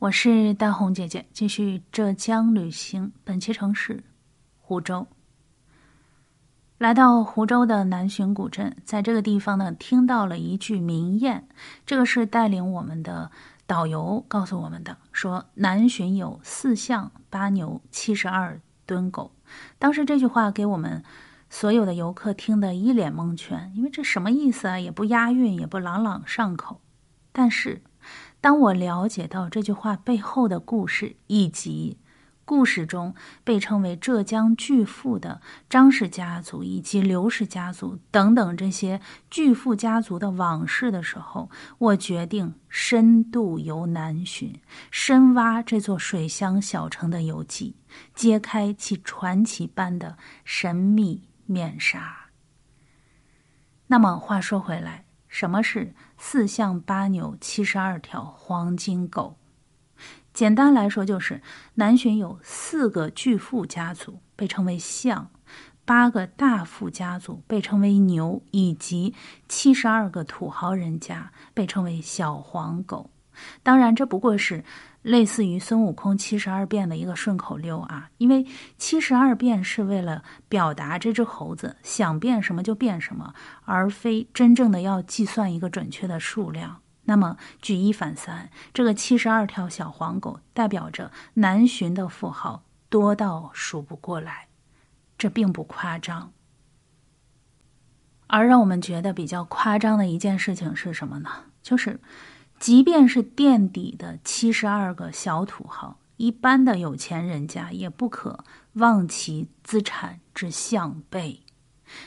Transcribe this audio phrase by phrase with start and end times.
[0.00, 3.12] 我是大红姐姐，继续浙江旅行。
[3.22, 4.02] 本期城市
[4.58, 5.06] 湖州。
[6.78, 11.42] 来到湖州的南浔古镇，在这个地方呢，听到了一句名谚。
[11.84, 13.30] 这个是带领我们的
[13.66, 19.30] 导游告诉我们的，说南浔有四象八牛七十二吨狗。
[19.78, 21.04] 当时这句话给我们
[21.50, 24.78] 所有的游客听得一脸蒙圈，因为这什么意思啊？
[24.78, 26.80] 也不押韵，也不朗朗上口。
[27.32, 27.82] 但是。
[28.40, 31.98] 当我了解到这句话背后的故事，以及
[32.46, 39.00] 故事中被称为浙江巨富的张氏家族以及刘氏家族等等这些
[39.30, 41.48] 巨富家族的往事的时候，
[41.78, 44.54] 我决定深度游南浔，
[44.90, 47.76] 深挖这座水乡小城的游记，
[48.14, 52.30] 揭开其传奇般的神秘面纱。
[53.86, 55.04] 那么话说回来。
[55.30, 59.36] 什么是四象八牛七十二条黄金狗？
[60.34, 61.40] 简单来说，就是
[61.74, 65.30] 南浔有四个巨富家族，被称为象；
[65.84, 69.14] 八个大富家族，被称为牛；以及
[69.48, 73.10] 七十二个土豪人家，被称为小黄狗。
[73.62, 74.64] 当然，这不过是。
[75.02, 78.46] 类似于孙悟空七十二变的一个顺口溜啊，因为
[78.76, 83.32] 七十二变是为了表达这只猴子想变什么就变什么，
[83.64, 86.82] 而非真正的要计算一个准确的数量。
[87.04, 94.48] 那么举一反三，这个七十二条小黄狗代表着南浔的富豪多到数不过来，
[95.16, 96.30] 这并不夸张。
[98.26, 101.30] 而让我们觉得比较夸张的一件事情是什么呢？
[101.62, 101.98] 就是。
[102.60, 108.44] 即便是垫底的七十二个小土豪，一般的有钱人家也不可
[108.74, 111.40] 忘其资产之项背。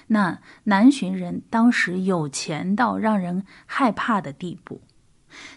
[0.08, 4.82] 那南浔人当时有钱到让人害怕的地步。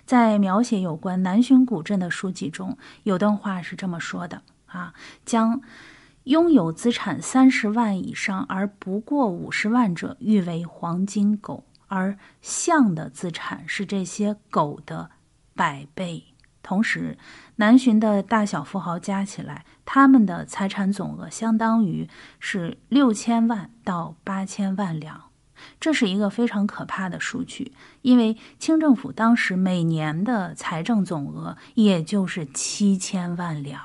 [0.07, 4.95] 在描写有关南浔古镇的书籍中，有段话是这么说的：啊，
[5.27, 5.61] 将
[6.25, 11.65] 拥有资产三十万以上而不过五十万者誉为黄金狗。
[11.87, 15.11] 而象的资产是这些狗的
[15.55, 16.23] 百倍。
[16.63, 17.17] 同时，
[17.55, 22.09] 南浔的大小富豪加起来，他们的财产总额相当于
[22.41, 25.31] 是六千万到八千万两。
[25.79, 27.73] 这是一个非常可怕的数据，
[28.03, 33.81] 因为清政府当时每年的财政总额也就是七千万两。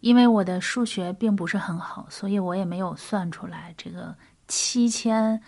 [0.00, 4.14] 因为我的数学并不是很好，所以我也没有算出来这个
[4.48, 5.40] 七千。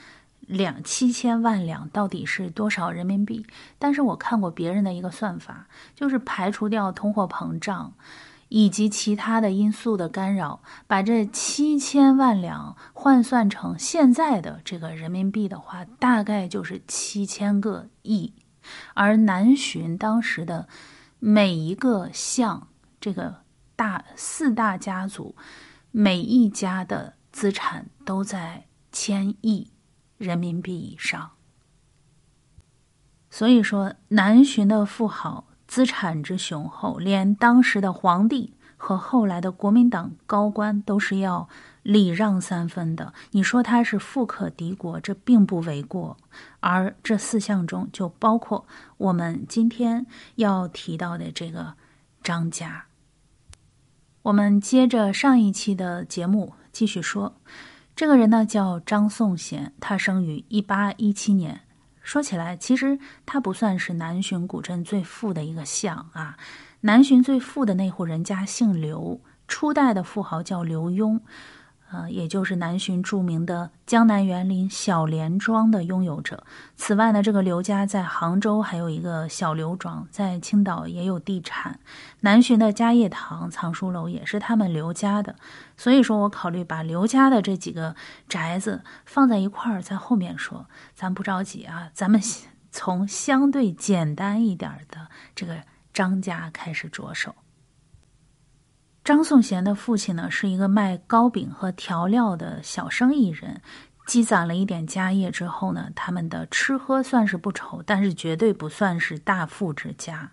[0.47, 3.45] 两七千万两到底是多少人民币？
[3.79, 7.93] 但是我看过别人的一个算法，就是排除掉通货膨胀
[8.49, 18.33] 以及其他的因素的干扰，把这七千万两换算成现在的这个人民币的话，大概就是七千个亿。
[18.95, 20.69] 而南浔当时的
[21.19, 22.69] 每一个项，
[23.01, 23.43] 这个
[23.75, 25.35] 大四大家族，
[25.91, 29.71] 每一家的资产都在千亿。
[30.19, 31.33] 人民币以上，
[33.29, 41.49] 所以说南浔的富豪资产之雄厚，连当时的皇帝和后来的国民党高官都是要
[41.83, 43.13] 礼让三分的。
[43.33, 46.17] 你说他是富可敌国，这并不为过。
[46.61, 48.67] 而这四项中就包括
[48.97, 50.07] 我们今天
[50.37, 51.75] 要提到的这个
[52.23, 52.87] 张家。
[54.23, 57.37] 我们接着上一期的节目继续说。
[57.97, 61.63] 这个人呢叫张颂贤，他生于一八一七年。
[62.03, 66.37] 说起来，其实他不算是南浔古镇最富的一个项啊。
[66.83, 69.19] 南浔最富的那户人家姓刘，
[69.49, 71.21] 初代的富豪叫刘墉。
[71.93, 76.43] 呃，也就是南浔著名的江南园林小莲庄的拥有者。
[76.75, 81.79] 此外呢，这个刘家在杭州还有一个小刘庄，在青岛也有地产。
[82.21, 85.37] 南浔的嘉业堂藏书楼也是他们刘家的。
[85.77, 87.95] 所以说我考虑把刘家的这几个
[88.29, 90.67] 宅子放在一块儿，在后面说。
[90.95, 92.21] 咱不着急啊，咱们
[92.73, 95.63] 从相对简单一点的这个
[95.93, 97.35] 张家开始着手。
[99.07, 103.61] 张颂贤的父亲呢，是一个卖糕饼和调料的小生意人，
[104.05, 110.29] 积攒了一点家业之后呢，他们的吃喝算是不愁，但是绝对不算是大富之家。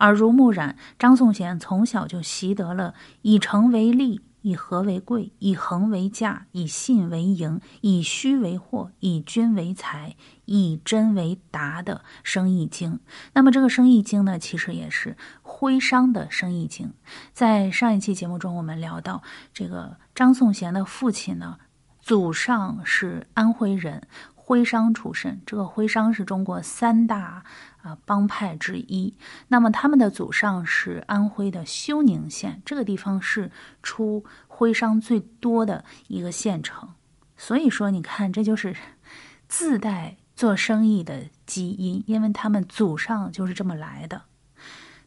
[0.00, 2.92] 耳濡目染，张颂贤从小就习得了
[3.22, 4.20] 以诚为利。
[4.46, 10.14] 以和为贵，以恒为价，以信为盈，以虚为货，以君为财，
[10.44, 13.00] 以真为达的生意经。
[13.32, 16.92] 那么这个生意经呢，其实也是徽商的生意经。
[17.32, 19.20] 在上一期节目中，我们聊到
[19.52, 21.58] 这个张颂贤的父亲呢，
[21.98, 24.06] 祖上是安徽人，
[24.36, 25.42] 徽商出身。
[25.44, 27.44] 这个徽商是中国三大
[27.86, 29.14] 啊帮派之一。
[29.48, 33.50] 那么他们的祖上是安徽的休宁县，这个地方是
[33.82, 36.88] 出徽商最多的一个县城。
[37.36, 38.74] 所以说，你看，这就是
[39.48, 44.22] 自带做生意的基因，因为他们祖上就是这么来的。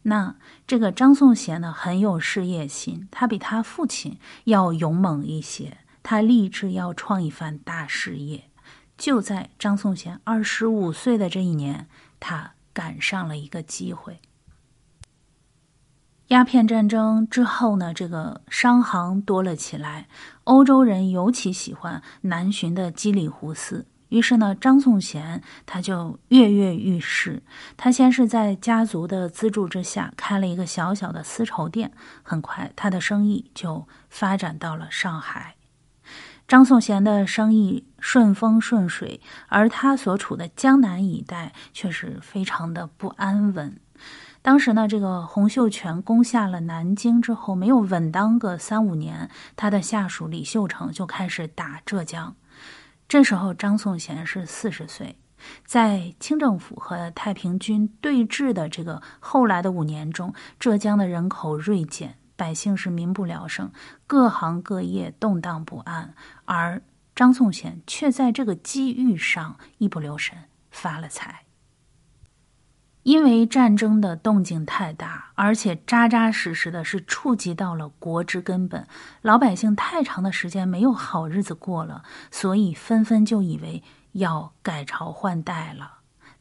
[0.03, 0.35] 那
[0.65, 8.45] 这个张颂贤呢，很有事业心，他比他父亲要勇猛一些，他立志要创一番大事业。
[8.97, 11.87] 就在张颂贤二十五岁的这一年，
[12.19, 14.21] 他赶上了一个机会。
[16.27, 20.07] 鸦片战争之后呢，这个商行多了起来，
[20.45, 23.85] 欧洲人尤其喜欢南巡的基里胡斯。
[24.07, 27.43] 于是呢，张颂贤他就跃跃欲试。
[27.75, 31.91] 他先是在家族的资助之下开了一个小小的丝绸店，
[32.23, 35.55] 很快他的生意就发展到了上海。
[36.50, 43.80] 张颂贤的生意顺风顺水，而他所处的江南一带却是非常的不安稳。
[44.42, 52.36] 当时呢，这个洪秀全攻下了南京之后，没有稳当个三五年，他的下属李秀成就开始打浙江。
[53.07, 55.19] 这时候，张颂贤是四十岁，
[55.68, 63.69] 在清政府和太平军对峙的这个后来的五年中，浙江的人口锐减，百姓是民不聊生，
[64.07, 66.15] 各行各业动荡不安，
[66.45, 66.81] 而
[67.13, 70.38] 张颂贤却在这个机遇上一不留神
[70.71, 71.44] 发了财。
[73.03, 78.88] 因为战争的动静太大，而且扎扎实实的是触及到了国之根本，
[79.21, 83.83] 老百姓太长的时间没有好日子过了，所以纷纷就以为
[84.13, 85.99] 要改朝换代了，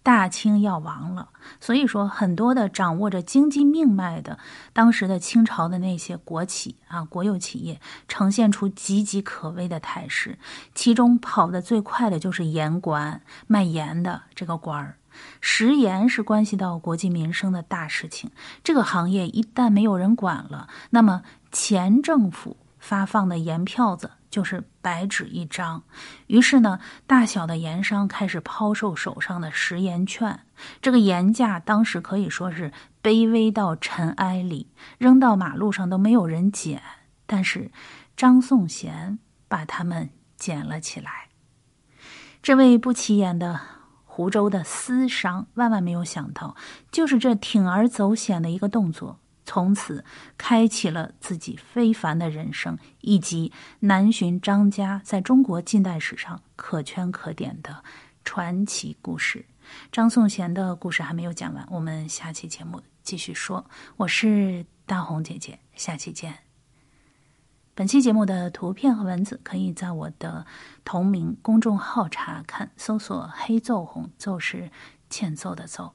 [0.09, 1.29] 大清要亡了。
[1.61, 4.39] 所以说，很多的掌握着经济命脉的
[4.73, 7.79] 当时的清朝的那些国企啊、国有企业，
[8.09, 10.39] 呈现出岌岌可危的态势。
[10.75, 14.97] 其中跑得最快的就是盐官，卖盐的这个官儿。
[15.43, 18.31] 食盐是关系到国计民生的大事情，
[18.65, 21.21] 这个行业一旦没有人管了，那么
[21.53, 25.82] 前政府发放的盐票子就是白纸一张。
[26.29, 30.46] 于是呢，大小的盐商开始抛售手上的食盐券，
[30.81, 32.70] 这个盐价当时可以说是
[33.02, 36.81] 卑微到尘埃里，扔到马路上都没有人捡。
[37.26, 37.73] 但是
[38.17, 39.19] 张颂贤
[39.49, 41.31] 把他们捡了起来，
[42.40, 43.61] 这位不起眼的。
[44.05, 46.56] 湖州的私商万万没有想到，
[46.90, 50.05] 就是这铤而走险的一个动作，从此
[50.37, 53.50] 开启了自己非凡的人生，以及
[53.81, 57.83] 南巡张家在中国近代史上可圈可点的
[58.23, 59.47] 传奇故事。
[59.91, 63.65] 张颂贤的故事还没有讲完，我们下期节目继续说。
[63.97, 66.41] 我是大红姐姐，下期见。
[67.75, 70.45] 本期节目的图片和文字可以在我的
[70.85, 74.71] 同名公众号查看，搜索“黑奏红”，奏是
[75.09, 75.95] 欠揍的奏。